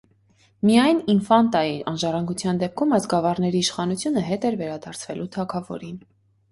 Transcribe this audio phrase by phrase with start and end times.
[0.69, 6.05] Միայն ինֆանտայի անժառանգության դեպքում այս գավառների իշխանությունը հետ էր վերադարձվելու թագավորին։